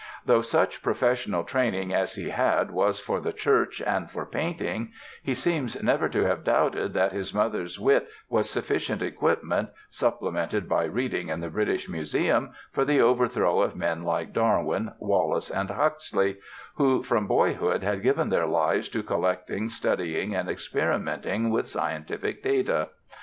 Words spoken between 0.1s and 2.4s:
Though such professional training as he